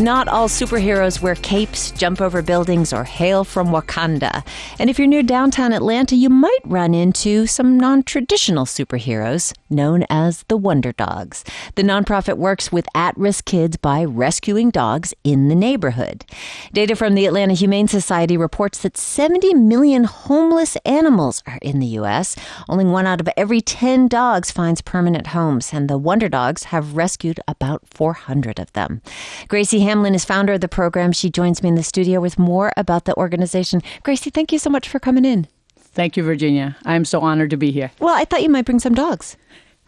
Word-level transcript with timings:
Not 0.00 0.28
all 0.28 0.48
superheroes 0.48 1.20
wear 1.20 1.34
capes, 1.34 1.90
jump 1.90 2.22
over 2.22 2.40
buildings, 2.40 2.90
or 2.90 3.04
hail 3.04 3.44
from 3.44 3.68
Wakanda. 3.68 4.42
And 4.78 4.88
if 4.88 4.98
you're 4.98 5.06
near 5.06 5.22
downtown 5.22 5.74
Atlanta, 5.74 6.16
you 6.16 6.30
might 6.30 6.60
run 6.64 6.94
into 6.94 7.46
some 7.46 7.78
non 7.78 8.02
traditional 8.04 8.64
superheroes 8.64 9.52
known 9.68 10.06
as 10.08 10.44
the 10.48 10.56
Wonder 10.56 10.92
Dogs. 10.92 11.44
The 11.74 11.82
nonprofit 11.82 12.38
works 12.38 12.72
with 12.72 12.86
at 12.94 13.14
risk 13.18 13.44
kids 13.44 13.76
by 13.76 14.02
rescuing 14.02 14.70
dogs 14.70 15.12
in 15.22 15.48
the 15.48 15.54
neighborhood. 15.54 16.24
Data 16.72 16.96
from 16.96 17.14
the 17.14 17.26
Atlanta 17.26 17.52
Humane 17.52 17.86
Society 17.86 18.38
reports 18.38 18.78
that 18.78 18.96
70 18.96 19.52
million 19.52 20.04
homeless 20.04 20.76
animals 20.86 21.42
are 21.46 21.58
in 21.60 21.78
the 21.78 21.86
U.S. 21.88 22.36
Only 22.70 22.86
one 22.86 23.06
out 23.06 23.20
of 23.20 23.28
every 23.36 23.60
10 23.60 24.08
dogs 24.08 24.50
finds 24.50 24.80
permanent 24.80 25.28
homes, 25.28 25.74
and 25.74 25.90
the 25.90 25.98
Wonder 25.98 26.30
Dogs 26.30 26.64
have 26.64 26.96
rescued 26.96 27.38
about 27.46 27.82
400 27.86 28.58
of 28.58 28.72
them. 28.72 29.02
Gracie 29.46 29.89
Hamlin 29.90 30.14
is 30.14 30.24
founder 30.24 30.52
of 30.52 30.60
the 30.60 30.68
program. 30.68 31.10
She 31.10 31.30
joins 31.30 31.64
me 31.64 31.68
in 31.68 31.74
the 31.74 31.82
studio 31.82 32.20
with 32.20 32.38
more 32.38 32.72
about 32.76 33.06
the 33.06 33.16
organization. 33.16 33.82
Gracie, 34.04 34.30
thank 34.30 34.52
you 34.52 34.58
so 34.60 34.70
much 34.70 34.88
for 34.88 35.00
coming 35.00 35.24
in. 35.24 35.48
Thank 35.76 36.16
you, 36.16 36.22
Virginia. 36.22 36.76
I'm 36.84 37.04
so 37.04 37.20
honored 37.22 37.50
to 37.50 37.56
be 37.56 37.72
here. 37.72 37.90
Well, 37.98 38.14
I 38.14 38.24
thought 38.24 38.44
you 38.44 38.50
might 38.50 38.66
bring 38.66 38.78
some 38.78 38.94
dogs. 38.94 39.36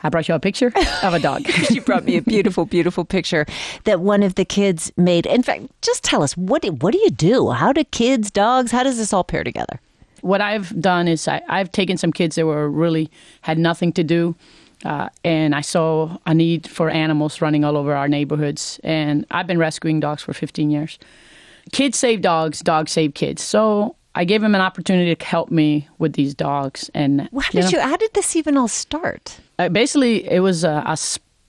I 0.02 0.08
brought 0.08 0.26
you 0.26 0.34
a 0.34 0.40
picture 0.40 0.72
of 1.04 1.14
a 1.14 1.20
dog. 1.20 1.42
you 1.70 1.82
brought 1.82 2.02
me 2.02 2.16
a 2.16 2.22
beautiful, 2.22 2.64
beautiful 2.64 3.04
picture 3.04 3.46
that 3.84 4.00
one 4.00 4.24
of 4.24 4.34
the 4.34 4.44
kids 4.44 4.90
made. 4.96 5.24
In 5.24 5.44
fact, 5.44 5.66
just 5.82 6.02
tell 6.02 6.24
us 6.24 6.36
what 6.36 6.62
do, 6.62 6.72
what 6.72 6.92
do 6.92 6.98
you 6.98 7.10
do? 7.10 7.50
How 7.50 7.72
do 7.72 7.84
kids, 7.84 8.32
dogs, 8.32 8.72
how 8.72 8.82
does 8.82 8.98
this 8.98 9.12
all 9.12 9.22
pair 9.22 9.44
together? 9.44 9.80
What 10.22 10.40
I've 10.40 10.80
done 10.80 11.06
is 11.06 11.28
I, 11.28 11.42
I've 11.48 11.70
taken 11.70 11.96
some 11.96 12.12
kids 12.12 12.34
that 12.34 12.46
were 12.46 12.68
really 12.68 13.08
had 13.42 13.56
nothing 13.56 13.92
to 13.92 14.02
do 14.02 14.34
uh, 14.84 15.08
and 15.24 15.54
I 15.54 15.60
saw 15.60 16.16
a 16.26 16.34
need 16.34 16.68
for 16.68 16.90
animals 16.90 17.40
running 17.40 17.64
all 17.64 17.76
over 17.76 17.94
our 17.94 18.08
neighborhoods. 18.08 18.80
And 18.82 19.26
I've 19.30 19.46
been 19.46 19.58
rescuing 19.58 20.00
dogs 20.00 20.22
for 20.22 20.32
15 20.32 20.70
years. 20.70 20.98
Kids 21.72 21.98
save 21.98 22.22
dogs, 22.22 22.60
dogs 22.60 22.92
save 22.92 23.14
kids. 23.14 23.42
So 23.42 23.96
I 24.14 24.24
gave 24.24 24.42
him 24.42 24.54
an 24.54 24.60
opportunity 24.60 25.14
to 25.14 25.24
help 25.24 25.50
me 25.50 25.88
with 25.98 26.14
these 26.14 26.34
dogs. 26.34 26.90
And 26.94 27.28
how 27.32 27.50
did 27.50 27.72
you? 27.72 27.78
Know, 27.78 27.84
how 27.84 27.96
did 27.96 28.12
this 28.14 28.36
even 28.36 28.56
all 28.56 28.68
start? 28.68 29.38
Uh, 29.58 29.68
basically, 29.68 30.28
it 30.28 30.40
was 30.40 30.64
a, 30.64 30.82
a 30.86 30.96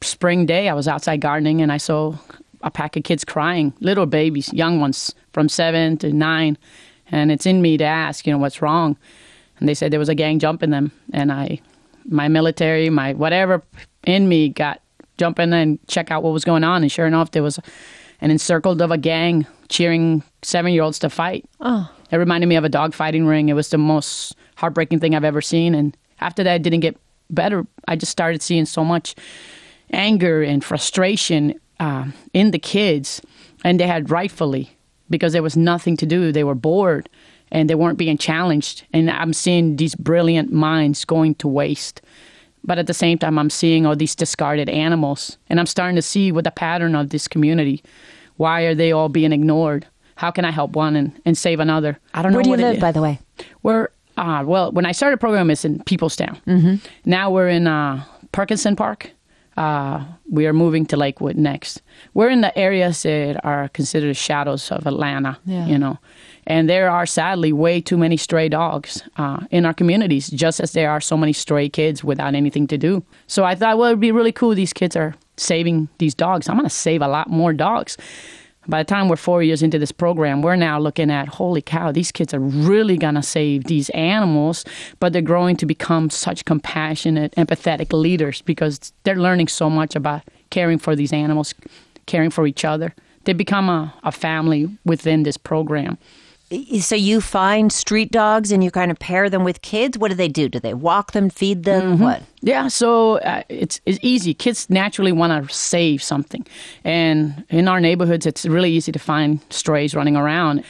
spring 0.02 0.46
day. 0.46 0.70
I 0.70 0.74
was 0.74 0.88
outside 0.88 1.20
gardening, 1.20 1.62
and 1.62 1.72
I 1.72 1.78
saw 1.78 2.16
a 2.62 2.72
pack 2.72 2.96
of 2.96 3.04
kids 3.04 3.26
crying, 3.26 3.74
little 3.80 4.06
babies, 4.06 4.54
young 4.54 4.80
ones 4.80 5.14
from 5.34 5.50
seven 5.50 5.98
to 5.98 6.14
nine. 6.14 6.58
And 7.12 7.32
it's 7.32 7.46
in 7.46 7.62
me 7.62 7.78
to 7.78 7.84
ask, 7.84 8.26
you 8.26 8.32
know, 8.32 8.40
what's 8.40 8.62
wrong. 8.62 8.98
And 9.60 9.68
they 9.68 9.74
said 9.74 9.92
there 9.92 10.00
was 10.00 10.10
a 10.10 10.16
gang 10.16 10.40
jumping 10.40 10.70
them, 10.70 10.92
and 11.12 11.32
I 11.32 11.60
my 12.06 12.28
military, 12.28 12.90
my 12.90 13.14
whatever 13.14 13.64
in 14.06 14.28
me 14.28 14.50
got 14.50 14.82
jump 15.18 15.40
in 15.40 15.54
and 15.54 15.80
check 15.88 16.12
out 16.12 16.24
what 16.24 16.34
was 16.34 16.44
going 16.44 16.64
on. 16.64 16.82
And 16.82 16.92
sure 16.92 17.06
enough, 17.06 17.32
there 17.32 17.44
was 17.44 17.60
an 18.22 18.32
encircled 18.32 18.82
of 18.82 18.92
a 18.92 18.98
gang 18.98 19.46
cheering 19.70 20.24
seven 20.42 20.74
year 20.74 20.84
olds 20.84 21.00
to 21.00 21.10
fight. 21.10 21.46
Oh. 21.60 21.90
It 22.12 22.18
reminded 22.18 22.48
me 22.48 22.56
of 22.56 22.64
a 22.64 22.70
dog 22.70 22.94
fighting 22.94 23.26
ring. 23.26 23.50
It 23.50 23.54
was 23.54 23.70
the 23.70 23.78
most 23.78 24.36
heartbreaking 24.56 25.00
thing 25.00 25.16
I've 25.16 25.24
ever 25.24 25.42
seen. 25.42 25.74
And 25.76 25.98
after 26.22 26.44
that, 26.44 26.56
it 26.56 26.64
didn't 26.64 26.82
get 26.82 26.98
better. 27.30 27.66
I 27.88 27.96
just 27.96 28.12
started 28.12 28.42
seeing 28.42 28.66
so 28.66 28.84
much 28.84 29.16
anger 29.92 30.44
and 30.44 30.64
frustration 30.64 31.60
uh, 31.80 32.06
in 32.34 32.52
the 32.52 32.60
kids. 32.60 33.22
And 33.64 33.80
they 33.80 33.88
had 33.88 34.10
rightfully, 34.10 34.78
because 35.10 35.34
there 35.34 35.44
was 35.44 35.58
nothing 35.58 35.98
to 35.98 36.06
do, 36.06 36.32
they 36.32 36.44
were 36.44 36.56
bored 36.56 37.10
and 37.54 37.70
they 37.70 37.76
weren't 37.76 37.98
being 37.98 38.18
challenged. 38.18 38.84
And 38.92 39.10
I'm 39.10 39.32
seeing 39.32 39.78
these 39.78 39.96
brilliant 39.96 40.52
minds 40.52 41.06
going 41.06 41.36
to 41.36 41.48
waste. 41.48 42.02
But 42.66 42.80
at 42.80 42.88
the 42.88 42.94
same 42.94 43.18
time, 43.18 43.38
I'm 43.38 43.50
seeing 43.50 43.86
all 43.86 43.96
these 43.96 44.16
discarded 44.16 44.70
animals, 44.70 45.38
and 45.50 45.60
I'm 45.60 45.66
starting 45.66 45.96
to 45.96 46.02
see 46.02 46.32
what 46.32 46.44
the 46.44 46.52
pattern 46.52 46.96
of 46.96 47.10
this 47.10 47.28
community. 47.28 47.84
Why 48.38 48.62
are 48.64 48.76
they 48.76 48.92
all 48.92 49.10
being 49.10 49.32
ignored? 49.32 49.86
How 50.16 50.32
can 50.32 50.46
I 50.46 50.52
help 50.52 50.76
one 50.76 50.96
and, 50.96 51.12
and 51.26 51.38
save 51.38 51.60
another? 51.60 52.00
I 52.14 52.22
don't 52.22 52.34
Where 52.34 52.44
know. 52.44 52.50
Where 52.50 52.58
do 52.58 52.64
you 52.64 52.70
live, 52.72 52.80
by 52.82 52.92
the 52.92 53.02
way? 53.02 53.20
We're 53.64 53.90
uh, 54.16 54.44
well, 54.46 54.72
when 54.72 54.86
I 54.86 54.92
started 54.92 55.18
the 55.18 55.22
program, 55.22 55.50
it's 55.50 55.66
in 55.66 55.80
Peoplestown. 55.80 56.42
Mm-hmm. 56.46 56.76
Now 57.06 57.32
we're 57.32 57.50
in 57.50 57.68
uh, 57.68 58.04
Perkerson 58.32 58.78
Park. 58.78 59.12
Uh, 59.58 60.04
we 60.30 60.46
are 60.48 60.54
moving 60.54 60.86
to 60.88 60.98
Lakewood 60.98 61.36
next. 61.36 61.82
We're 62.14 62.30
in 62.30 62.42
the 62.42 62.58
areas 62.58 63.04
that 63.04 63.44
are 63.44 63.70
considered 63.70 64.16
shadows 64.16 64.72
of 64.72 64.88
Atlanta. 64.88 65.38
Yeah. 65.46 65.68
You 65.68 65.78
know, 65.78 66.00
and 66.46 66.70
there 66.70 66.90
are 66.90 67.06
sadly 67.06 67.54
way 67.54 67.82
too 67.82 67.98
many 67.98 68.18
stray 68.18 68.50
dogs 68.50 69.04
uh, 69.18 69.42
in 69.52 69.66
our 69.66 69.74
communities, 69.74 70.30
just 70.30 70.60
as 70.60 70.74
there 70.74 70.90
are 70.90 71.02
so 71.02 71.18
many 71.18 71.34
stray 71.34 71.70
kids 71.70 72.04
without 72.04 72.36
anything 72.36 72.68
to 72.68 72.78
do. 72.78 73.04
So 73.28 73.44
I 73.44 73.56
thought, 73.56 73.78
well, 73.78 73.90
it'd 73.90 74.00
be 74.00 74.12
really 74.12 74.32
cool. 74.32 74.56
These 74.56 74.74
kids 74.74 74.96
are 74.96 75.16
saving 75.38 75.90
these 75.98 76.14
dogs. 76.14 76.50
I'm 76.50 76.58
going 76.58 76.70
to 76.70 76.76
save 76.76 77.02
a 77.02 77.08
lot 77.08 77.30
more 77.30 77.54
dogs. 77.54 77.98
By 78.68 78.82
the 78.82 78.88
time 78.88 79.10
we're 79.10 79.18
four 79.18 79.44
years 79.44 79.62
into 79.62 79.78
this 79.78 79.92
program, 79.92 80.42
we're 80.42 80.56
now 80.56 80.80
looking 80.80 81.12
at 81.12 81.28
holy 81.28 81.62
cow, 81.62 81.92
these 81.92 82.14
kids 82.14 82.34
are 82.34 82.40
really 82.40 82.98
going 82.98 83.16
to 83.16 83.24
save 83.24 83.66
these 83.66 83.90
animals, 83.90 84.64
but 85.02 85.12
they're 85.12 85.22
growing 85.22 85.58
to 85.58 85.66
become 85.66 86.10
such 86.10 86.46
compassionate, 86.46 87.34
empathetic 87.36 87.92
leaders 87.92 88.42
because 88.42 88.94
they're 89.04 89.18
learning 89.18 89.50
so 89.50 89.70
much 89.70 89.98
about 89.98 90.22
caring 90.50 90.78
for 90.78 90.96
these 90.96 91.12
animals, 91.12 91.54
caring 92.06 92.30
for 92.30 92.48
each 92.48 92.64
other. 92.64 92.94
They 93.26 93.34
become 93.34 93.70
a, 93.70 93.94
a 94.04 94.14
family 94.14 94.70
within 94.86 95.24
this 95.24 95.36
program. 95.36 95.98
So 96.80 96.96
you 96.96 97.22
find 97.22 97.72
street 97.72 98.12
dogs 98.12 98.52
and 98.52 98.64
you 98.64 98.70
kind 98.72 98.92
of 98.92 99.00
pair 99.00 99.30
them 99.30 99.44
with 99.44 99.62
kids. 99.62 99.98
What 99.98 100.10
do 100.10 100.16
they 100.16 100.28
do? 100.28 100.50
Do 100.50 100.60
they 100.60 100.74
walk 100.74 101.14
them, 101.14 101.30
feed 101.30 101.64
them? 101.64 101.94
Mm-hmm. 101.94 102.04
What? 102.04 102.24
Yeah, 102.42 102.68
so 102.68 103.18
uh, 103.20 103.44
it's 103.50 103.82
it's 103.86 104.00
easy. 104.02 104.34
Kids 104.34 104.70
naturally 104.70 105.12
want 105.12 105.48
to 105.48 105.54
save 105.54 106.04
something, 106.04 106.46
and 106.84 107.44
in 107.50 107.68
our 107.68 107.80
neighborhoods, 107.80 108.26
it's 108.26 108.46
really 108.46 108.72
easy 108.72 108.92
to 108.92 109.00
find 109.00 109.40
strays 109.50 109.96
running 109.96 110.16
around. 110.16 110.64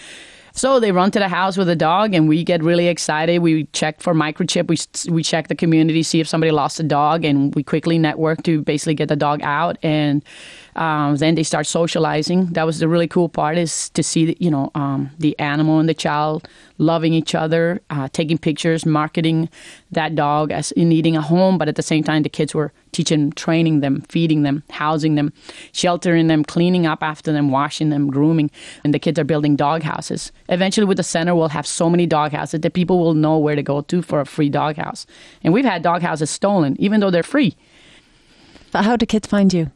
So 0.55 0.79
they 0.79 0.91
run 0.91 1.09
to 1.11 1.19
the 1.19 1.27
house 1.27 1.57
with 1.57 1.67
a 1.67 1.75
dog, 1.75 2.13
and 2.13 2.29
we 2.29 2.43
get 2.43 2.61
really 2.61 2.87
excited. 2.87 3.39
We 3.39 3.65
check 3.73 3.99
for 4.01 4.13
microchip. 4.13 4.67
We 4.67 5.11
we 5.11 5.23
check 5.23 5.47
the 5.47 5.55
community, 5.55 6.03
see 6.03 6.19
if 6.19 6.27
somebody 6.27 6.51
lost 6.51 6.79
a 6.79 6.83
dog, 6.83 7.25
and 7.25 7.53
we 7.55 7.63
quickly 7.63 7.97
network 7.97 8.43
to 8.43 8.61
basically 8.61 8.93
get 8.93 9.09
the 9.09 9.15
dog 9.15 9.41
out 9.41 9.77
and 9.81 10.23
um, 10.75 11.15
then 11.17 11.35
they 11.35 11.43
start 11.43 11.67
socializing. 11.67 12.47
That 12.47 12.65
was 12.65 12.79
the 12.79 12.87
really 12.87 13.07
cool 13.07 13.29
part 13.29 13.57
is 13.57 13.89
to 13.91 14.03
see, 14.03 14.35
you 14.39 14.49
know, 14.49 14.71
um, 14.75 15.11
the 15.19 15.37
animal 15.39 15.79
and 15.79 15.87
the 15.87 15.93
child 15.93 16.47
loving 16.77 17.13
each 17.13 17.35
other, 17.35 17.81
uh, 17.89 18.09
taking 18.11 18.37
pictures, 18.37 18.85
marketing 18.85 19.49
that 19.91 20.15
dog 20.15 20.51
as 20.51 20.73
needing 20.75 21.15
a 21.15 21.21
home, 21.21 21.57
but 21.57 21.67
at 21.67 21.75
the 21.75 21.83
same 21.83 22.03
time, 22.03 22.23
the 22.23 22.29
kids 22.29 22.55
were 22.55 22.71
teaching, 22.91 23.31
training 23.31 23.81
them, 23.81 24.01
feeding 24.09 24.43
them, 24.43 24.63
housing 24.69 25.15
them, 25.15 25.31
sheltering 25.71 26.27
them, 26.27 26.43
cleaning 26.43 26.85
up 26.85 27.03
after 27.03 27.31
them, 27.31 27.51
washing 27.51 27.89
them, 27.89 28.09
grooming. 28.09 28.49
And 28.83 28.93
the 28.93 28.99
kids 28.99 29.19
are 29.19 29.23
building 29.23 29.55
dog 29.55 29.83
houses. 29.83 30.31
Eventually, 30.49 30.85
with 30.85 30.97
the 30.97 31.03
center, 31.03 31.35
we'll 31.35 31.49
have 31.49 31.67
so 31.67 31.89
many 31.89 32.05
dog 32.05 32.31
houses 32.31 32.61
that 32.61 32.73
people 32.73 32.99
will 32.99 33.13
know 33.13 33.37
where 33.37 33.55
to 33.55 33.63
go 33.63 33.81
to 33.81 34.01
for 34.01 34.19
a 34.19 34.25
free 34.25 34.49
dog 34.49 34.77
house. 34.77 35.05
And 35.43 35.53
we've 35.53 35.65
had 35.65 35.81
dog 35.83 36.01
houses 36.01 36.29
stolen, 36.29 36.75
even 36.79 36.99
though 36.99 37.11
they're 37.11 37.23
free. 37.23 37.55
How 38.73 38.95
do 38.95 39.05
kids 39.05 39.27
find 39.27 39.53
you? 39.53 39.71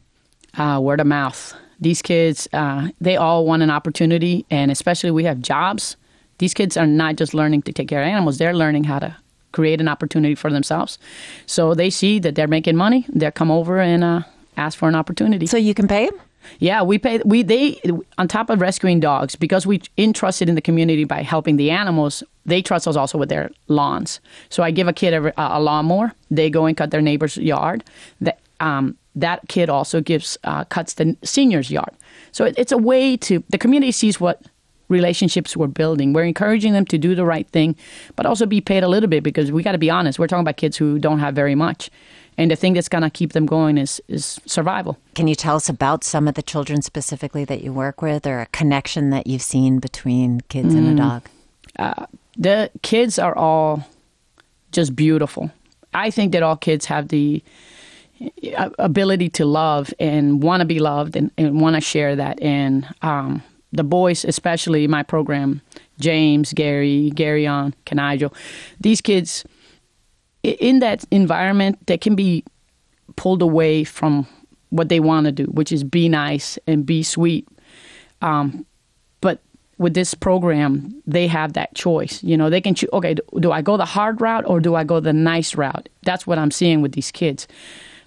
Uh, 0.58 0.80
word 0.80 1.00
of 1.00 1.06
mouth. 1.06 1.54
These 1.80 2.02
kids, 2.02 2.48
uh, 2.52 2.88
they 3.00 3.16
all 3.16 3.46
want 3.46 3.62
an 3.62 3.70
opportunity, 3.70 4.44
and 4.50 4.70
especially 4.70 5.10
we 5.10 5.24
have 5.24 5.40
jobs. 5.40 5.96
These 6.38 6.54
kids 6.54 6.76
are 6.76 6.86
not 6.86 7.16
just 7.16 7.34
learning 7.34 7.62
to 7.62 7.72
take 7.72 7.88
care 7.88 8.02
of 8.02 8.08
animals; 8.08 8.38
they're 8.38 8.54
learning 8.54 8.84
how 8.84 8.98
to 8.98 9.16
create 9.52 9.80
an 9.80 9.88
opportunity 9.88 10.34
for 10.34 10.50
themselves. 10.50 10.98
So 11.46 11.74
they 11.74 11.90
see 11.90 12.18
that 12.20 12.34
they're 12.34 12.48
making 12.48 12.76
money, 12.76 13.06
they'll 13.08 13.30
come 13.30 13.50
over 13.50 13.80
and 13.80 14.04
uh, 14.04 14.22
ask 14.56 14.78
for 14.78 14.88
an 14.88 14.94
opportunity. 14.94 15.46
So 15.46 15.56
you 15.56 15.74
can 15.74 15.88
pay 15.88 16.06
them. 16.06 16.20
Yeah, 16.60 16.82
we 16.82 16.98
pay. 16.98 17.18
We 17.24 17.42
they 17.42 17.80
on 18.16 18.28
top 18.28 18.48
of 18.50 18.60
rescuing 18.60 19.00
dogs 19.00 19.36
because 19.36 19.66
we 19.66 19.82
entrusted 19.98 20.48
in 20.48 20.54
the 20.54 20.60
community 20.60 21.04
by 21.04 21.22
helping 21.22 21.56
the 21.56 21.70
animals. 21.70 22.22
They 22.46 22.62
trust 22.62 22.88
us 22.88 22.96
also 22.96 23.18
with 23.18 23.28
their 23.28 23.50
lawns. 23.66 24.20
So 24.48 24.62
I 24.62 24.70
give 24.70 24.88
a 24.88 24.92
kid 24.92 25.12
a, 25.12 25.32
a 25.36 25.60
lawnmower. 25.60 26.12
They 26.30 26.48
go 26.48 26.64
and 26.64 26.76
cut 26.76 26.90
their 26.90 27.02
neighbor's 27.02 27.36
yard. 27.36 27.84
That 28.20 28.40
um, 28.60 28.96
that 29.20 29.40
kid 29.48 29.68
also 29.68 30.00
gives 30.00 30.38
uh, 30.44 30.64
cuts 30.64 30.94
the 30.94 31.16
senior's 31.22 31.70
yard. 31.70 31.94
So 32.32 32.44
it, 32.44 32.54
it's 32.58 32.72
a 32.72 32.78
way 32.78 33.16
to 33.18 33.42
the 33.50 33.58
community 33.58 33.92
sees 33.92 34.20
what 34.20 34.42
relationships 34.88 35.56
we're 35.56 35.66
building. 35.66 36.14
We're 36.14 36.24
encouraging 36.24 36.72
them 36.72 36.86
to 36.86 36.98
do 36.98 37.14
the 37.14 37.24
right 37.24 37.46
thing, 37.48 37.76
but 38.16 38.26
also 38.26 38.46
be 38.46 38.60
paid 38.60 38.82
a 38.82 38.88
little 38.88 39.08
bit 39.08 39.22
because 39.22 39.52
we 39.52 39.62
got 39.62 39.72
to 39.72 39.78
be 39.78 39.90
honest. 39.90 40.18
We're 40.18 40.28
talking 40.28 40.40
about 40.40 40.56
kids 40.56 40.78
who 40.78 40.98
don't 40.98 41.18
have 41.18 41.34
very 41.34 41.54
much, 41.54 41.90
And 42.38 42.52
the 42.52 42.56
thing 42.56 42.74
that's 42.74 42.88
going 42.88 43.02
to 43.02 43.10
keep 43.10 43.32
them 43.32 43.46
going 43.46 43.76
is, 43.76 44.00
is 44.06 44.40
survival. 44.46 44.96
Can 45.16 45.26
you 45.26 45.34
tell 45.34 45.56
us 45.56 45.68
about 45.68 46.04
some 46.04 46.28
of 46.28 46.34
the 46.34 46.42
children 46.42 46.82
specifically 46.82 47.44
that 47.44 47.62
you 47.62 47.72
work 47.72 48.00
with 48.00 48.26
or 48.26 48.40
a 48.40 48.46
connection 48.46 49.10
that 49.10 49.26
you've 49.26 49.42
seen 49.42 49.80
between 49.80 50.40
kids 50.42 50.72
mm. 50.72 50.78
and 50.78 50.98
a 50.98 51.02
dog? 51.02 51.28
Uh, 51.78 52.06
the 52.36 52.70
kids 52.82 53.18
are 53.18 53.36
all 53.36 53.84
just 54.70 54.94
beautiful. 54.94 55.50
I 55.92 56.10
think 56.10 56.30
that 56.32 56.44
all 56.44 56.56
kids 56.56 56.86
have 56.86 57.08
the 57.08 57.42
ability 58.78 59.28
to 59.30 59.44
love 59.44 59.92
and 59.98 60.42
want 60.42 60.60
to 60.60 60.66
be 60.66 60.78
loved 60.78 61.16
and, 61.16 61.30
and 61.38 61.60
want 61.60 61.76
to 61.76 61.80
share 61.80 62.16
that. 62.16 62.40
And 62.40 62.86
um, 63.02 63.42
the 63.72 63.84
boys, 63.84 64.24
especially 64.24 64.86
my 64.86 65.02
program, 65.02 65.60
James, 66.00 66.52
Gary, 66.52 67.10
Gary 67.10 67.46
on, 67.46 67.74
Canigel, 67.86 68.34
these 68.80 69.00
kids 69.00 69.44
in 70.42 70.78
that 70.78 71.04
environment 71.10 71.84
they 71.86 71.98
can 71.98 72.14
be 72.14 72.44
pulled 73.16 73.42
away 73.42 73.84
from 73.84 74.26
what 74.70 74.88
they 74.88 75.00
want 75.00 75.26
to 75.26 75.32
do, 75.32 75.44
which 75.44 75.72
is 75.72 75.82
be 75.82 76.08
nice 76.08 76.58
and 76.66 76.86
be 76.86 77.02
sweet. 77.02 77.48
Um, 78.22 78.66
but 79.20 79.40
with 79.78 79.94
this 79.94 80.14
program, 80.14 81.02
they 81.06 81.26
have 81.26 81.54
that 81.54 81.74
choice. 81.74 82.22
You 82.22 82.36
know, 82.36 82.50
they 82.50 82.60
can 82.60 82.74
choose. 82.74 82.90
Okay, 82.92 83.14
do, 83.14 83.22
do 83.40 83.52
I 83.52 83.62
go 83.62 83.76
the 83.76 83.84
hard 83.84 84.20
route 84.20 84.44
or 84.46 84.60
do 84.60 84.74
I 84.74 84.84
go 84.84 85.00
the 85.00 85.12
nice 85.12 85.54
route? 85.54 85.88
That's 86.02 86.26
what 86.26 86.38
I'm 86.38 86.50
seeing 86.50 86.82
with 86.82 86.92
these 86.92 87.10
kids. 87.10 87.48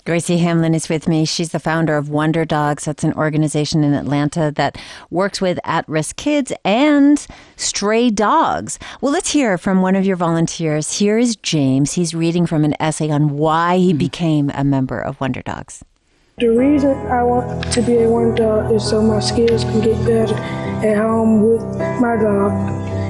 Gracie 0.03 0.39
Hamlin 0.39 0.73
is 0.73 0.89
with 0.89 1.07
me. 1.07 1.25
She's 1.25 1.51
the 1.51 1.59
founder 1.59 1.95
of 1.95 2.09
Wonder 2.09 2.43
Dogs. 2.43 2.85
That's 2.85 3.03
an 3.03 3.13
organization 3.13 3.83
in 3.83 3.93
Atlanta 3.93 4.51
that 4.55 4.77
works 5.11 5.39
with 5.39 5.59
at 5.63 5.87
risk 5.87 6.15
kids 6.15 6.51
and 6.65 7.25
stray 7.55 8.09
dogs. 8.09 8.79
Well, 8.99 9.11
let's 9.11 9.31
hear 9.31 9.59
from 9.59 9.81
one 9.81 9.95
of 9.95 10.05
your 10.05 10.15
volunteers. 10.15 10.97
Here 10.97 11.19
is 11.19 11.35
James. 11.35 11.93
He's 11.93 12.15
reading 12.15 12.47
from 12.47 12.63
an 12.63 12.75
essay 12.79 13.11
on 13.11 13.37
why 13.37 13.77
he 13.77 13.89
mm-hmm. 13.89 13.99
became 13.99 14.51
a 14.55 14.63
member 14.63 14.99
of 14.99 15.21
Wonder 15.21 15.43
Dogs. 15.43 15.83
The 16.39 16.47
reason 16.47 16.91
I 17.07 17.21
want 17.21 17.71
to 17.71 17.81
be 17.83 17.99
a 17.99 18.09
Wonder 18.09 18.35
Dog 18.35 18.71
is 18.71 18.83
so 18.89 19.03
my 19.03 19.19
skills 19.19 19.63
can 19.63 19.81
get 19.81 20.03
better 20.03 20.33
at 20.33 20.97
home 20.97 21.43
with 21.43 21.61
my 22.01 22.15
dog. 22.15 22.51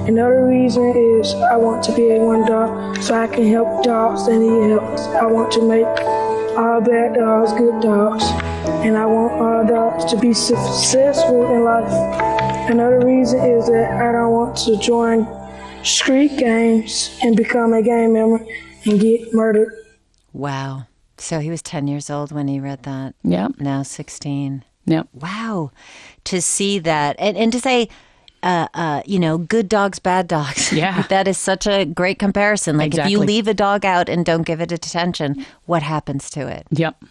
Another 0.09 0.45
reason 0.45 0.91
is 1.21 1.33
I 1.35 1.55
want 1.55 1.83
to 1.85 1.95
be 1.95 2.11
a 2.11 2.19
Wonder 2.19 2.47
Dog 2.47 2.97
so 2.97 3.15
I 3.15 3.27
can 3.27 3.47
help 3.47 3.83
dogs 3.83 4.25
that 4.25 4.37
need 4.37 4.71
help. 4.71 4.83
I 5.15 5.25
want 5.25 5.51
to 5.53 5.61
make 5.61 5.85
all 6.57 6.81
bad 6.81 7.15
dogs 7.15 7.53
good 7.53 7.81
dogs, 7.81 8.23
and 8.85 8.97
I 8.97 9.05
want 9.05 9.33
all 9.33 9.65
dogs 9.65 10.11
to 10.11 10.17
be 10.17 10.33
successful 10.33 11.45
in 11.53 11.63
life. 11.63 11.91
Another 12.69 13.05
reason 13.05 13.39
is 13.39 13.67
that 13.67 13.91
I 13.91 14.11
don't 14.11 14.31
want 14.31 14.57
to 14.59 14.77
join 14.77 15.27
street 15.83 16.37
games 16.37 17.17
and 17.21 17.35
become 17.35 17.73
a 17.73 17.81
gang 17.81 18.13
member 18.13 18.45
and 18.85 18.99
get 18.99 19.33
murdered. 19.33 19.73
Wow. 20.33 20.87
So 21.17 21.39
he 21.39 21.49
was 21.49 21.61
10 21.61 21.87
years 21.87 22.09
old 22.09 22.31
when 22.31 22.47
he 22.47 22.59
read 22.59 22.83
that. 22.83 23.15
Yep. 23.23 23.59
Now 23.59 23.83
16. 23.83 24.63
Yep. 24.85 25.09
Wow. 25.13 25.71
To 26.25 26.41
see 26.41 26.79
that 26.79 27.15
and, 27.19 27.37
and 27.37 27.51
to 27.51 27.59
say, 27.59 27.89
uh, 28.43 28.67
uh, 28.73 29.01
you 29.05 29.19
know, 29.19 29.37
good 29.37 29.69
dogs, 29.69 29.99
bad 29.99 30.27
dogs. 30.27 30.71
Yeah. 30.81 31.01
that 31.09 31.27
is 31.27 31.37
such 31.37 31.67
a 31.67 31.85
great 31.85 32.17
comparison. 32.17 32.77
Like 32.77 32.87
exactly. 32.87 33.13
if 33.13 33.19
you 33.19 33.25
leave 33.25 33.47
a 33.47 33.53
dog 33.53 33.85
out 33.85 34.09
and 34.09 34.25
don't 34.25 34.43
give 34.43 34.61
it 34.61 34.71
attention, 34.71 35.45
what 35.65 35.83
happens 35.83 36.29
to 36.31 36.47
it? 36.47 36.65
Yep. 36.71 37.03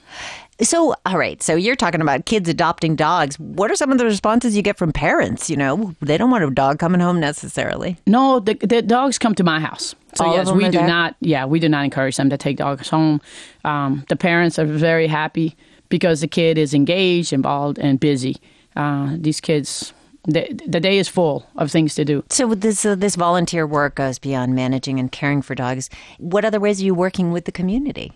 So, 0.62 0.94
all 1.06 1.18
right. 1.18 1.42
So 1.42 1.54
you're 1.54 1.76
talking 1.76 2.00
about 2.00 2.26
kids 2.26 2.48
adopting 2.48 2.96
dogs. 2.96 3.38
What 3.38 3.70
are 3.70 3.76
some 3.76 3.92
of 3.92 3.98
the 3.98 4.04
responses 4.04 4.56
you 4.56 4.62
get 4.62 4.76
from 4.76 4.92
parents? 4.92 5.48
You 5.48 5.56
know, 5.56 5.94
they 6.00 6.18
don't 6.18 6.30
want 6.30 6.44
a 6.44 6.50
dog 6.50 6.78
coming 6.78 7.00
home 7.00 7.20
necessarily. 7.20 7.96
No, 8.06 8.40
the, 8.40 8.54
the 8.54 8.82
dogs 8.82 9.18
come 9.18 9.34
to 9.36 9.44
my 9.44 9.60
house. 9.60 9.94
So 10.14 10.24
All 10.24 10.34
yes, 10.34 10.50
we 10.50 10.64
do 10.64 10.72
there? 10.72 10.86
not. 10.86 11.16
Yeah, 11.20 11.44
we 11.44 11.60
do 11.60 11.68
not 11.68 11.84
encourage 11.84 12.16
them 12.16 12.30
to 12.30 12.36
take 12.36 12.56
dogs 12.56 12.88
home. 12.88 13.20
Um, 13.64 14.04
the 14.08 14.16
parents 14.16 14.58
are 14.58 14.66
very 14.66 15.06
happy 15.06 15.56
because 15.88 16.20
the 16.20 16.28
kid 16.28 16.58
is 16.58 16.74
engaged, 16.74 17.32
involved, 17.32 17.78
and 17.78 18.00
busy. 18.00 18.36
Uh, 18.76 19.16
these 19.18 19.40
kids 19.40 19.92
the, 20.30 20.52
the 20.66 20.80
day 20.80 20.98
is 20.98 21.08
full 21.08 21.46
of 21.56 21.70
things 21.70 21.94
to 21.94 22.04
do. 22.04 22.24
So 22.28 22.54
this 22.54 22.84
uh, 22.84 22.94
this 22.94 23.16
volunteer 23.16 23.66
work 23.66 23.96
goes 23.96 24.18
beyond 24.18 24.54
managing 24.54 24.98
and 24.98 25.10
caring 25.10 25.42
for 25.42 25.54
dogs. 25.54 25.90
What 26.18 26.44
other 26.44 26.60
ways 26.60 26.80
are 26.80 26.84
you 26.84 26.94
working 26.94 27.32
with 27.32 27.44
the 27.44 27.52
community? 27.52 28.12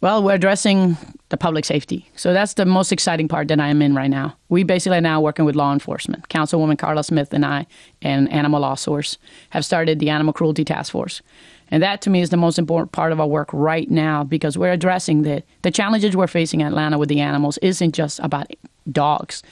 Well, 0.00 0.22
we're 0.22 0.34
addressing 0.34 0.96
the 1.28 1.36
public 1.36 1.64
safety. 1.64 2.10
So 2.16 2.32
that's 2.32 2.54
the 2.54 2.66
most 2.66 2.90
exciting 2.90 3.28
part 3.28 3.46
that 3.48 3.60
I 3.60 3.68
am 3.68 3.80
in 3.80 3.94
right 3.94 4.10
now. 4.10 4.36
We 4.48 4.64
basically 4.64 4.98
are 4.98 5.02
now 5.02 5.20
working 5.20 5.44
with 5.44 5.54
law 5.54 5.72
enforcement. 5.72 6.28
Councilwoman 6.28 6.76
Carla 6.76 7.04
Smith 7.04 7.32
and 7.32 7.46
I 7.46 7.66
and 8.00 8.30
Animal 8.32 8.62
Law 8.62 8.74
Source 8.74 9.16
have 9.50 9.64
started 9.64 10.00
the 10.00 10.10
Animal 10.10 10.32
Cruelty 10.32 10.64
Task 10.64 10.90
Force. 10.90 11.22
And 11.70 11.82
that 11.82 12.02
to 12.02 12.10
me 12.10 12.20
is 12.20 12.30
the 12.30 12.36
most 12.36 12.58
important 12.58 12.92
part 12.92 13.12
of 13.12 13.20
our 13.20 13.26
work 13.26 13.48
right 13.52 13.90
now 13.90 14.24
because 14.24 14.58
we're 14.58 14.72
addressing 14.72 15.22
the 15.22 15.42
the 15.62 15.70
challenges 15.70 16.16
we're 16.16 16.26
facing 16.26 16.60
in 16.60 16.66
Atlanta 16.66 16.98
with 16.98 17.08
the 17.08 17.20
animals 17.20 17.58
isn't 17.58 17.94
just 17.94 18.18
about 18.18 18.50
dogs. 18.90 19.42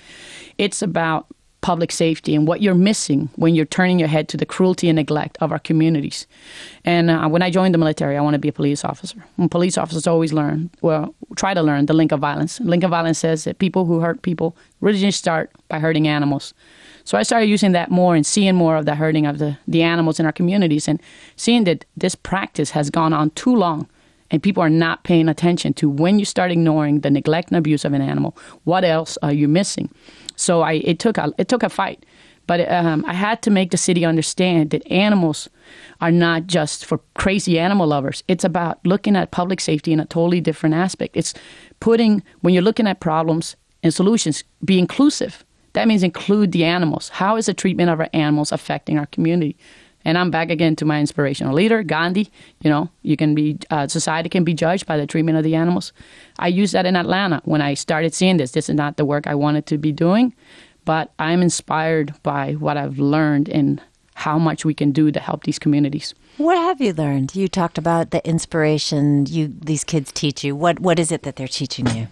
It's 0.58 0.82
about 0.82 1.26
public 1.60 1.92
safety 1.92 2.34
and 2.34 2.46
what 2.46 2.62
you're 2.62 2.74
missing 2.74 3.28
when 3.36 3.54
you're 3.54 3.66
turning 3.66 3.98
your 3.98 4.08
head 4.08 4.28
to 4.28 4.36
the 4.36 4.46
cruelty 4.46 4.88
and 4.88 4.96
neglect 4.96 5.36
of 5.40 5.52
our 5.52 5.58
communities. 5.58 6.26
And 6.84 7.10
uh, 7.10 7.28
when 7.28 7.42
I 7.42 7.50
joined 7.50 7.74
the 7.74 7.78
military, 7.78 8.16
I 8.16 8.20
want 8.20 8.34
to 8.34 8.38
be 8.38 8.48
a 8.48 8.52
police 8.52 8.84
officer. 8.84 9.24
And 9.36 9.50
police 9.50 9.76
officers 9.76 10.06
always 10.06 10.32
learn, 10.32 10.70
well, 10.80 11.14
try 11.36 11.54
to 11.54 11.62
learn 11.62 11.86
the 11.86 11.92
link 11.92 12.12
of 12.12 12.20
violence. 12.20 12.60
Link 12.60 12.82
of 12.82 12.90
violence 12.90 13.18
says 13.18 13.44
that 13.44 13.58
people 13.58 13.84
who 13.84 14.00
hurt 14.00 14.22
people 14.22 14.56
really 14.80 14.98
just 14.98 15.18
start 15.18 15.50
by 15.68 15.78
hurting 15.78 16.08
animals. 16.08 16.54
So 17.04 17.18
I 17.18 17.22
started 17.22 17.46
using 17.46 17.72
that 17.72 17.90
more 17.90 18.14
and 18.14 18.24
seeing 18.24 18.54
more 18.54 18.76
of 18.76 18.86
the 18.86 18.94
hurting 18.94 19.26
of 19.26 19.38
the, 19.38 19.58
the 19.66 19.82
animals 19.82 20.20
in 20.20 20.26
our 20.26 20.32
communities 20.32 20.88
and 20.88 21.00
seeing 21.36 21.64
that 21.64 21.84
this 21.96 22.14
practice 22.14 22.70
has 22.70 22.90
gone 22.90 23.12
on 23.12 23.30
too 23.30 23.54
long 23.54 23.88
and 24.30 24.42
people 24.42 24.62
are 24.62 24.70
not 24.70 25.02
paying 25.04 25.28
attention 25.28 25.74
to 25.74 25.90
when 25.90 26.18
you 26.18 26.24
start 26.24 26.50
ignoring 26.50 27.00
the 27.00 27.10
neglect 27.10 27.48
and 27.48 27.58
abuse 27.58 27.84
of 27.84 27.92
an 27.92 28.02
animal, 28.02 28.36
what 28.64 28.84
else 28.84 29.18
are 29.22 29.32
you 29.32 29.48
missing? 29.48 29.90
So 30.40 30.62
I 30.62 30.74
it 30.84 30.98
took 30.98 31.18
a 31.18 31.32
it 31.38 31.48
took 31.48 31.62
a 31.62 31.68
fight, 31.68 32.04
but 32.46 32.60
um, 32.70 33.04
I 33.06 33.12
had 33.12 33.42
to 33.42 33.50
make 33.50 33.70
the 33.70 33.76
city 33.76 34.04
understand 34.04 34.70
that 34.70 34.86
animals 34.90 35.48
are 36.00 36.10
not 36.10 36.46
just 36.46 36.84
for 36.84 37.00
crazy 37.14 37.58
animal 37.58 37.86
lovers. 37.86 38.24
It's 38.26 38.44
about 38.44 38.84
looking 38.84 39.16
at 39.16 39.30
public 39.30 39.60
safety 39.60 39.92
in 39.92 40.00
a 40.00 40.06
totally 40.06 40.40
different 40.40 40.74
aspect. 40.74 41.16
It's 41.16 41.34
putting 41.78 42.22
when 42.40 42.54
you're 42.54 42.62
looking 42.62 42.86
at 42.86 43.00
problems 43.00 43.56
and 43.82 43.94
solutions, 43.94 44.44
be 44.64 44.78
inclusive. 44.78 45.44
That 45.74 45.86
means 45.86 46.02
include 46.02 46.52
the 46.52 46.64
animals. 46.64 47.10
How 47.10 47.36
is 47.36 47.46
the 47.46 47.54
treatment 47.54 47.90
of 47.90 48.00
our 48.00 48.08
animals 48.12 48.52
affecting 48.52 48.98
our 48.98 49.06
community? 49.06 49.56
And 50.04 50.16
I'm 50.16 50.30
back 50.30 50.50
again 50.50 50.76
to 50.76 50.84
my 50.84 50.98
inspirational 51.00 51.54
leader, 51.54 51.82
Gandhi. 51.82 52.30
You 52.62 52.70
know, 52.70 52.90
you 53.02 53.16
can 53.16 53.34
be 53.34 53.58
uh, 53.70 53.86
society 53.86 54.28
can 54.28 54.44
be 54.44 54.54
judged 54.54 54.86
by 54.86 54.96
the 54.96 55.06
treatment 55.06 55.38
of 55.38 55.44
the 55.44 55.54
animals. 55.54 55.92
I 56.38 56.48
used 56.48 56.72
that 56.72 56.86
in 56.86 56.96
Atlanta 56.96 57.42
when 57.44 57.60
I 57.60 57.74
started 57.74 58.14
seeing 58.14 58.38
this. 58.38 58.52
This 58.52 58.68
is 58.68 58.76
not 58.76 58.96
the 58.96 59.04
work 59.04 59.26
I 59.26 59.34
wanted 59.34 59.66
to 59.66 59.78
be 59.78 59.92
doing, 59.92 60.34
but 60.84 61.12
I'm 61.18 61.42
inspired 61.42 62.14
by 62.22 62.54
what 62.54 62.76
I've 62.76 62.98
learned 62.98 63.48
and 63.48 63.80
how 64.14 64.38
much 64.38 64.64
we 64.64 64.74
can 64.74 64.92
do 64.92 65.10
to 65.10 65.20
help 65.20 65.44
these 65.44 65.58
communities. 65.58 66.14
What 66.36 66.56
have 66.56 66.80
you 66.80 66.92
learned? 66.92 67.34
You 67.34 67.48
talked 67.48 67.78
about 67.78 68.10
the 68.10 68.26
inspiration 68.26 69.26
you 69.26 69.52
these 69.60 69.84
kids 69.84 70.12
teach 70.12 70.44
you. 70.44 70.56
What 70.56 70.80
what 70.80 70.98
is 70.98 71.12
it 71.12 71.22
that 71.22 71.36
they're 71.36 71.48
teaching 71.48 71.86
you? 71.88 72.08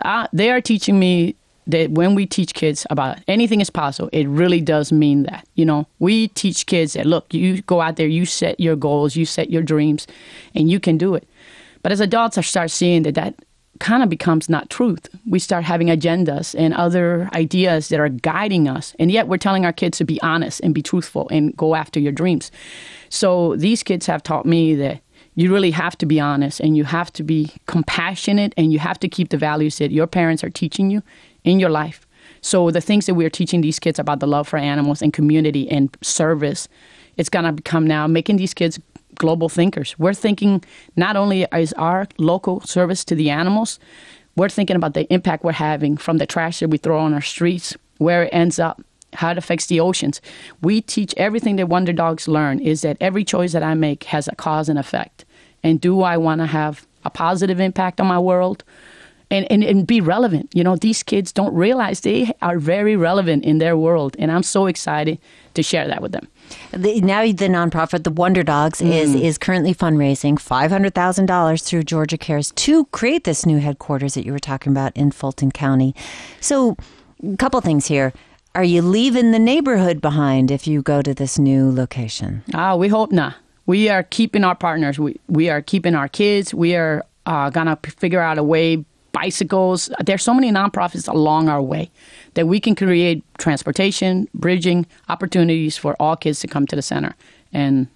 Uh, 0.00 0.26
they 0.32 0.50
are 0.50 0.60
teaching 0.60 0.98
me 0.98 1.34
that 1.66 1.90
when 1.90 2.14
we 2.14 2.26
teach 2.26 2.54
kids 2.54 2.86
about 2.90 3.18
anything 3.26 3.60
is 3.60 3.70
possible, 3.70 4.10
it 4.12 4.28
really 4.28 4.60
does 4.60 4.92
mean 4.92 5.24
that. 5.24 5.46
You 5.54 5.64
know, 5.64 5.86
we 5.98 6.28
teach 6.28 6.66
kids 6.66 6.92
that 6.94 7.06
look, 7.06 7.32
you 7.32 7.62
go 7.62 7.80
out 7.80 7.96
there, 7.96 8.06
you 8.06 8.26
set 8.26 8.60
your 8.60 8.76
goals, 8.76 9.16
you 9.16 9.24
set 9.24 9.50
your 9.50 9.62
dreams, 9.62 10.06
and 10.54 10.70
you 10.70 10.78
can 10.78 10.98
do 10.98 11.14
it. 11.14 11.28
But 11.82 11.92
as 11.92 12.00
adults, 12.00 12.38
I 12.38 12.42
start 12.42 12.70
seeing 12.70 13.02
that 13.02 13.14
that 13.14 13.34
kind 13.80 14.02
of 14.02 14.08
becomes 14.08 14.48
not 14.48 14.70
truth. 14.70 15.08
We 15.26 15.38
start 15.38 15.64
having 15.64 15.88
agendas 15.88 16.54
and 16.56 16.74
other 16.74 17.28
ideas 17.34 17.88
that 17.88 18.00
are 18.00 18.08
guiding 18.08 18.68
us, 18.68 18.94
and 18.98 19.10
yet 19.10 19.26
we're 19.26 19.38
telling 19.38 19.64
our 19.64 19.72
kids 19.72 19.98
to 19.98 20.04
be 20.04 20.20
honest 20.22 20.60
and 20.60 20.74
be 20.74 20.82
truthful 20.82 21.28
and 21.30 21.56
go 21.56 21.74
after 21.74 21.98
your 21.98 22.12
dreams. 22.12 22.52
So 23.08 23.56
these 23.56 23.82
kids 23.82 24.06
have 24.06 24.22
taught 24.22 24.46
me 24.46 24.74
that 24.76 25.00
you 25.34 25.52
really 25.52 25.72
have 25.72 25.98
to 25.98 26.06
be 26.06 26.20
honest 26.20 26.60
and 26.60 26.76
you 26.76 26.84
have 26.84 27.12
to 27.14 27.24
be 27.24 27.50
compassionate 27.66 28.54
and 28.56 28.72
you 28.72 28.78
have 28.78 29.00
to 29.00 29.08
keep 29.08 29.30
the 29.30 29.36
values 29.36 29.78
that 29.78 29.90
your 29.90 30.06
parents 30.06 30.44
are 30.44 30.50
teaching 30.50 30.90
you 30.90 31.02
in 31.44 31.60
your 31.60 31.70
life. 31.70 32.06
So 32.40 32.70
the 32.70 32.80
things 32.80 33.06
that 33.06 33.14
we're 33.14 33.30
teaching 33.30 33.60
these 33.60 33.78
kids 33.78 33.98
about 33.98 34.20
the 34.20 34.26
love 34.26 34.48
for 34.48 34.58
animals 34.58 35.00
and 35.00 35.12
community 35.12 35.70
and 35.70 35.96
service, 36.02 36.68
it's 37.16 37.28
gonna 37.28 37.52
become 37.52 37.86
now 37.86 38.06
making 38.06 38.36
these 38.36 38.52
kids 38.54 38.78
global 39.14 39.48
thinkers. 39.48 39.98
We're 39.98 40.14
thinking 40.14 40.64
not 40.96 41.16
only 41.16 41.46
is 41.52 41.72
our 41.74 42.06
local 42.18 42.60
service 42.60 43.04
to 43.06 43.14
the 43.14 43.30
animals, 43.30 43.78
we're 44.36 44.48
thinking 44.48 44.76
about 44.76 44.94
the 44.94 45.10
impact 45.12 45.44
we're 45.44 45.52
having 45.52 45.96
from 45.96 46.18
the 46.18 46.26
trash 46.26 46.60
that 46.60 46.68
we 46.68 46.78
throw 46.78 46.98
on 46.98 47.14
our 47.14 47.20
streets, 47.20 47.76
where 47.98 48.24
it 48.24 48.30
ends 48.32 48.58
up, 48.58 48.82
how 49.12 49.30
it 49.30 49.38
affects 49.38 49.66
the 49.66 49.78
oceans. 49.80 50.20
We 50.60 50.80
teach 50.80 51.14
everything 51.16 51.56
that 51.56 51.68
Wonder 51.68 51.92
Dogs 51.92 52.26
learn 52.26 52.58
is 52.58 52.82
that 52.82 52.96
every 53.00 53.24
choice 53.24 53.52
that 53.52 53.62
I 53.62 53.74
make 53.74 54.04
has 54.04 54.26
a 54.26 54.34
cause 54.34 54.68
and 54.68 54.78
effect. 54.78 55.24
And 55.62 55.80
do 55.80 56.02
I 56.02 56.16
want 56.16 56.40
to 56.40 56.46
have 56.46 56.86
a 57.04 57.10
positive 57.10 57.60
impact 57.60 58.00
on 58.00 58.08
my 58.08 58.18
world? 58.18 58.64
And, 59.30 59.50
and, 59.50 59.64
and 59.64 59.86
be 59.86 60.00
relevant. 60.00 60.50
You 60.54 60.64
know, 60.64 60.76
these 60.76 61.02
kids 61.02 61.32
don't 61.32 61.54
realize 61.54 62.00
they 62.00 62.32
are 62.42 62.58
very 62.58 62.96
relevant 62.96 63.44
in 63.44 63.58
their 63.58 63.76
world. 63.76 64.16
And 64.18 64.30
I'm 64.30 64.42
so 64.42 64.66
excited 64.66 65.18
to 65.54 65.62
share 65.62 65.86
that 65.88 66.02
with 66.02 66.12
them. 66.12 66.28
The, 66.72 67.00
now 67.00 67.22
the 67.22 67.48
nonprofit, 67.48 68.04
the 68.04 68.10
Wonder 68.10 68.42
Dogs, 68.42 68.80
mm. 68.80 68.92
is 68.92 69.14
is 69.14 69.38
currently 69.38 69.74
fundraising 69.74 70.38
five 70.38 70.70
hundred 70.70 70.94
thousand 70.94 71.26
dollars 71.26 71.62
through 71.62 71.84
Georgia 71.84 72.18
Cares 72.18 72.52
to 72.52 72.84
create 72.86 73.24
this 73.24 73.46
new 73.46 73.58
headquarters 73.58 74.14
that 74.14 74.26
you 74.26 74.32
were 74.32 74.38
talking 74.38 74.72
about 74.72 74.96
in 74.96 75.10
Fulton 75.10 75.50
County. 75.50 75.94
So, 76.40 76.76
a 77.22 77.36
couple 77.36 77.60
things 77.60 77.86
here. 77.86 78.12
Are 78.56 78.64
you 78.64 78.82
leaving 78.82 79.32
the 79.32 79.40
neighborhood 79.40 80.00
behind 80.00 80.50
if 80.52 80.68
you 80.68 80.80
go 80.80 81.02
to 81.02 81.12
this 81.12 81.40
new 81.40 81.72
location? 81.72 82.44
Ah, 82.54 82.76
we 82.76 82.86
hope 82.86 83.10
not. 83.10 83.34
We 83.66 83.88
are 83.88 84.04
keeping 84.04 84.44
our 84.44 84.54
partners. 84.54 84.98
We 84.98 85.18
we 85.28 85.50
are 85.50 85.62
keeping 85.62 85.94
our 85.94 86.08
kids. 86.08 86.54
We 86.54 86.76
are 86.76 87.04
uh, 87.26 87.50
gonna 87.50 87.78
figure 87.96 88.20
out 88.20 88.38
a 88.38 88.44
way 88.44 88.84
bicycles. 89.14 89.88
There's 90.04 90.22
so 90.22 90.34
many 90.34 90.50
nonprofits 90.50 91.08
along 91.08 91.48
our 91.48 91.62
way 91.62 91.90
that 92.34 92.46
we 92.46 92.60
can 92.60 92.74
create 92.74 93.24
transportation, 93.38 94.28
bridging 94.34 94.84
opportunities 95.08 95.78
for 95.78 95.96
all 95.98 96.16
kids 96.16 96.40
to 96.40 96.48
come 96.48 96.66
to 96.66 96.76
the 96.76 96.82
center. 96.82 97.14
And 97.52 97.86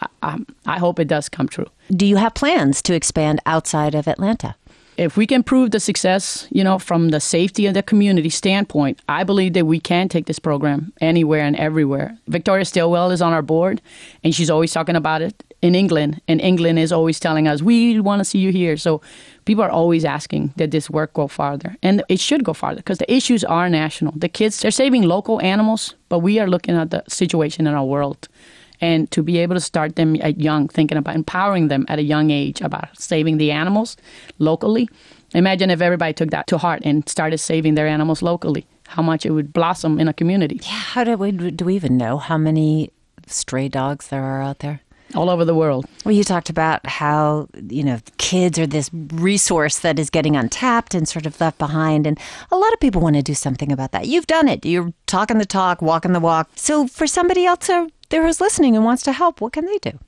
I, 0.00 0.06
I, 0.22 0.38
I 0.66 0.78
hope 0.78 0.98
it 0.98 1.06
does 1.06 1.28
come 1.28 1.46
true. 1.46 1.66
Do 1.90 2.06
you 2.06 2.16
have 2.16 2.34
plans 2.34 2.82
to 2.82 2.94
expand 2.94 3.40
outside 3.46 3.94
of 3.94 4.08
Atlanta? 4.08 4.56
If 4.98 5.16
we 5.16 5.26
can 5.26 5.42
prove 5.42 5.70
the 5.70 5.80
success, 5.80 6.46
you 6.50 6.64
know, 6.64 6.78
from 6.78 7.10
the 7.10 7.20
safety 7.20 7.66
of 7.66 7.74
the 7.74 7.82
community 7.82 8.30
standpoint, 8.30 9.00
I 9.08 9.24
believe 9.24 9.52
that 9.52 9.66
we 9.66 9.80
can 9.80 10.08
take 10.08 10.26
this 10.26 10.38
program 10.38 10.92
anywhere 11.00 11.42
and 11.42 11.56
everywhere. 11.56 12.16
Victoria 12.28 12.64
Stilwell 12.64 13.10
is 13.10 13.22
on 13.22 13.32
our 13.32 13.42
board, 13.42 13.82
and 14.24 14.34
she's 14.34 14.50
always 14.50 14.72
talking 14.72 14.96
about 14.96 15.22
it 15.22 15.42
in 15.62 15.74
England, 15.74 16.20
and 16.28 16.40
England 16.40 16.78
is 16.78 16.92
always 16.92 17.18
telling 17.18 17.48
us, 17.48 17.62
we 17.62 17.98
want 18.00 18.20
to 18.20 18.24
see 18.24 18.38
you 18.38 18.52
here. 18.52 18.76
So 18.76 19.00
people 19.44 19.64
are 19.64 19.70
always 19.70 20.04
asking 20.04 20.52
that 20.56 20.70
this 20.70 20.88
work 20.90 21.12
go 21.12 21.28
farther, 21.28 21.76
and 21.82 22.02
it 22.08 22.20
should 22.20 22.44
go 22.44 22.52
farther 22.52 22.76
because 22.76 22.98
the 22.98 23.12
issues 23.12 23.44
are 23.44 23.68
national. 23.68 24.12
The 24.16 24.28
kids, 24.28 24.60
they're 24.60 24.70
saving 24.70 25.02
local 25.02 25.40
animals, 25.40 25.94
but 26.08 26.20
we 26.20 26.38
are 26.38 26.48
looking 26.48 26.76
at 26.76 26.90
the 26.90 27.02
situation 27.08 27.66
in 27.66 27.74
our 27.74 27.84
world 27.84 28.28
and 28.80 29.10
to 29.10 29.22
be 29.22 29.38
able 29.38 29.54
to 29.54 29.60
start 29.60 29.96
them 29.96 30.16
at 30.20 30.40
young, 30.40 30.68
thinking 30.68 30.98
about 30.98 31.14
empowering 31.14 31.68
them 31.68 31.84
at 31.88 31.98
a 31.98 32.02
young 32.02 32.30
age 32.30 32.60
about 32.60 32.96
saving 32.98 33.38
the 33.38 33.50
animals 33.50 33.96
locally. 34.38 34.88
Imagine 35.34 35.70
if 35.70 35.80
everybody 35.80 36.12
took 36.12 36.30
that 36.30 36.46
to 36.48 36.58
heart 36.58 36.82
and 36.84 37.08
started 37.08 37.38
saving 37.38 37.74
their 37.74 37.86
animals 37.86 38.22
locally, 38.22 38.66
how 38.88 39.02
much 39.02 39.26
it 39.26 39.30
would 39.30 39.52
blossom 39.52 39.98
in 39.98 40.08
a 40.08 40.12
community. 40.12 40.60
Yeah, 40.62 40.70
how 40.70 41.04
do 41.04 41.16
we 41.16 41.32
do 41.32 41.64
we 41.64 41.74
even 41.74 41.96
know 41.96 42.18
how 42.18 42.38
many 42.38 42.90
stray 43.26 43.68
dogs 43.68 44.08
there 44.08 44.22
are 44.22 44.42
out 44.42 44.60
there? 44.60 44.80
all 45.14 45.30
over 45.30 45.44
the 45.44 45.54
world. 45.54 45.86
Well, 46.04 46.14
you 46.14 46.24
talked 46.24 46.50
about 46.50 46.84
how, 46.86 47.48
you 47.68 47.84
know, 47.84 48.00
kids 48.18 48.58
are 48.58 48.66
this 48.66 48.90
resource 48.92 49.78
that 49.80 49.98
is 49.98 50.10
getting 50.10 50.36
untapped 50.36 50.94
and 50.94 51.08
sort 51.08 51.26
of 51.26 51.40
left 51.40 51.58
behind. 51.58 52.06
And 52.06 52.18
a 52.50 52.56
lot 52.56 52.72
of 52.72 52.80
people 52.80 53.00
want 53.00 53.16
to 53.16 53.22
do 53.22 53.34
something 53.34 53.70
about 53.70 53.92
that. 53.92 54.08
You've 54.08 54.26
done 54.26 54.48
it. 54.48 54.64
You're 54.64 54.92
talking 55.06 55.38
the 55.38 55.46
talk, 55.46 55.80
walking 55.80 56.12
the 56.12 56.20
walk. 56.20 56.50
So 56.56 56.86
for 56.86 57.06
somebody 57.06 57.46
else 57.46 57.70
there 58.08 58.22
who's 58.24 58.40
listening 58.40 58.76
and 58.76 58.84
wants 58.84 59.02
to 59.04 59.12
help, 59.12 59.40
what 59.40 59.52
can 59.52 59.66
they 59.66 59.78
do? 59.78 59.98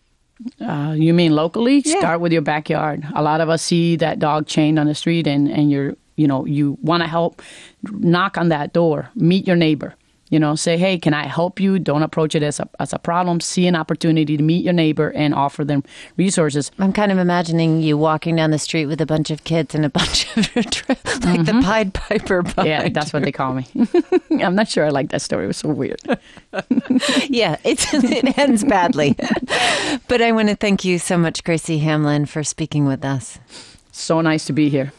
Uh, 0.64 0.94
you 0.96 1.12
mean 1.12 1.34
locally? 1.34 1.82
Yeah. 1.84 1.98
Start 1.98 2.20
with 2.20 2.32
your 2.32 2.42
backyard. 2.42 3.04
A 3.14 3.22
lot 3.22 3.40
of 3.40 3.48
us 3.48 3.62
see 3.62 3.96
that 3.96 4.18
dog 4.18 4.46
chained 4.46 4.78
on 4.78 4.86
the 4.86 4.94
street, 4.94 5.26
and 5.26 5.48
and 5.48 5.70
you're 5.70 5.96
you 6.16 6.28
know 6.28 6.44
you 6.44 6.78
want 6.80 7.02
to 7.02 7.08
help. 7.08 7.42
Knock 7.82 8.38
on 8.38 8.48
that 8.50 8.72
door. 8.72 9.10
Meet 9.14 9.46
your 9.46 9.56
neighbor. 9.56 9.94
You 10.30 10.38
know, 10.38 10.54
say, 10.54 10.76
hey, 10.76 10.98
can 10.98 11.14
I 11.14 11.26
help 11.26 11.60
you? 11.60 11.78
Don't 11.78 12.02
approach 12.02 12.34
it 12.34 12.42
as 12.42 12.60
a, 12.60 12.68
as 12.80 12.92
a 12.92 12.98
problem. 12.98 13.40
See 13.40 13.66
an 13.66 13.74
opportunity 13.74 14.36
to 14.36 14.42
meet 14.42 14.64
your 14.64 14.72
neighbor 14.72 15.10
and 15.10 15.34
offer 15.34 15.64
them 15.64 15.84
resources. 16.16 16.70
I'm 16.78 16.92
kind 16.92 17.10
of 17.10 17.18
imagining 17.18 17.80
you 17.80 17.96
walking 17.96 18.36
down 18.36 18.50
the 18.50 18.58
street 18.58 18.86
with 18.86 19.00
a 19.00 19.06
bunch 19.06 19.30
of 19.30 19.44
kids 19.44 19.74
and 19.74 19.84
a 19.84 19.88
bunch 19.98 20.24
of, 20.36 20.54
like 20.56 20.70
mm-hmm. 20.70 21.44
the 21.44 21.62
Pied 21.62 21.94
Piper. 21.94 22.44
Yeah, 22.64 22.88
that's 22.88 23.12
what 23.12 23.22
they 23.22 23.32
call 23.32 23.54
me. 23.54 23.66
I'm 24.42 24.54
not 24.54 24.68
sure 24.68 24.84
I 24.84 24.90
like 24.90 25.10
that 25.10 25.22
story. 25.22 25.44
It 25.44 25.48
was 25.48 25.56
so 25.56 25.70
weird. 25.70 26.00
yeah, 27.28 27.56
it's, 27.64 27.92
it 27.94 28.38
ends 28.38 28.64
badly. 28.64 29.16
but 30.08 30.22
I 30.22 30.32
want 30.32 30.48
to 30.48 30.56
thank 30.56 30.84
you 30.84 30.98
so 30.98 31.16
much, 31.16 31.44
Gracie 31.44 31.78
Hamlin, 31.78 32.26
for 32.26 32.44
speaking 32.44 32.86
with 32.86 33.04
us. 33.04 33.38
So 33.92 34.20
nice 34.20 34.44
to 34.46 34.52
be 34.52 34.68
here. 34.68 34.92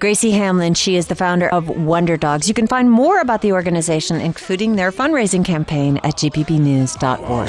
Gracie 0.00 0.30
Hamlin, 0.30 0.74
she 0.74 0.94
is 0.94 1.08
the 1.08 1.16
founder 1.16 1.48
of 1.48 1.68
Wonder 1.68 2.16
Dogs. 2.16 2.46
You 2.46 2.54
can 2.54 2.68
find 2.68 2.88
more 2.88 3.20
about 3.20 3.42
the 3.42 3.50
organization, 3.52 4.20
including 4.20 4.76
their 4.76 4.92
fundraising 4.92 5.44
campaign, 5.44 5.96
at 6.04 6.14
gpbnews.org. 6.14 7.48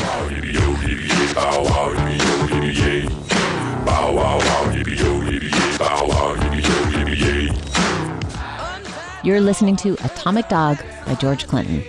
You're 9.23 9.41
listening 9.41 9.75
to 9.75 9.93
Atomic 10.03 10.49
Dog 10.49 10.79
by 11.05 11.13
George 11.13 11.45
Clinton. 11.45 11.83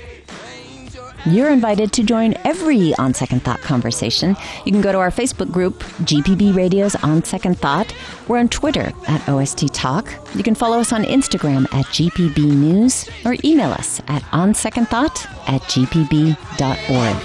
You're 1.27 1.51
invited 1.51 1.93
to 1.93 2.03
join 2.03 2.35
every 2.45 2.95
On 2.95 3.13
Second 3.13 3.43
Thought 3.43 3.61
conversation. 3.61 4.37
You 4.65 4.73
can 4.73 4.81
go 4.81 4.91
to 4.91 4.99
our 4.99 5.11
Facebook 5.11 5.51
group, 5.53 5.81
GPB 6.05 6.55
Radio's 6.55 6.95
On 6.97 7.23
Second 7.23 7.59
Thought. 7.59 7.95
We're 8.27 8.39
on 8.39 8.49
Twitter 8.49 8.93
at 9.07 9.29
OST 9.29 9.73
Talk. 9.75 10.13
You 10.35 10.43
can 10.43 10.55
follow 10.55 10.79
us 10.79 10.93
on 10.93 11.05
Instagram 11.05 11.65
at 11.75 11.85
GPB 11.87 12.39
News 12.39 13.09
or 13.27 13.37
email 13.45 13.71
us 13.71 14.01
at 14.09 14.23
onsecondthought 14.33 15.27
at 15.49 15.61
gpb.org. 15.63 17.17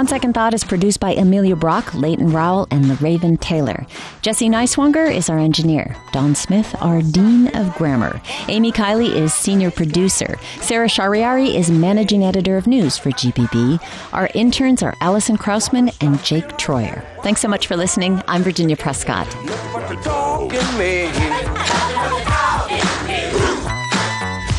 On 0.00 0.06
Second 0.06 0.32
Thought 0.32 0.54
is 0.54 0.64
produced 0.64 0.98
by 0.98 1.12
Amelia 1.12 1.54
Brock, 1.54 1.92
Leighton 1.92 2.32
Rowell, 2.32 2.66
and 2.70 2.84
the 2.84 2.94
Raven 3.04 3.36
Taylor. 3.36 3.84
Jesse 4.22 4.48
Neiswanger 4.48 5.14
is 5.14 5.28
our 5.28 5.38
engineer. 5.38 5.94
Don 6.10 6.34
Smith, 6.34 6.74
our 6.80 7.02
Dean 7.02 7.48
of 7.48 7.74
Grammar. 7.74 8.18
Amy 8.48 8.72
Kiley 8.72 9.14
is 9.14 9.34
senior 9.34 9.70
producer. 9.70 10.38
Sarah 10.62 10.88
Shariari 10.88 11.54
is 11.54 11.70
managing 11.70 12.24
editor 12.24 12.56
of 12.56 12.66
news 12.66 12.96
for 12.96 13.10
GPB. 13.10 13.78
Our 14.14 14.30
interns 14.34 14.82
are 14.82 14.94
Allison 15.02 15.36
Krausman 15.36 15.94
and 16.02 16.24
Jake 16.24 16.48
Troyer. 16.56 17.04
Thanks 17.22 17.42
so 17.42 17.48
much 17.48 17.66
for 17.66 17.76
listening. 17.76 18.22
I'm 18.26 18.42
Virginia 18.42 18.78
Prescott. 18.78 19.26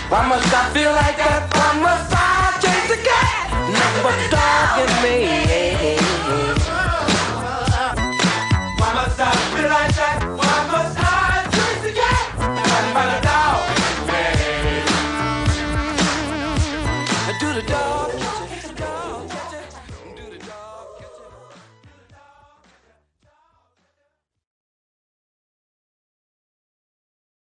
Why 0.06 0.28
must 0.30 0.54
I 0.54 0.70
feel 0.72 0.92
like 0.92 1.18
that? 1.18 1.50
Why 1.52 1.82
must 1.82 2.11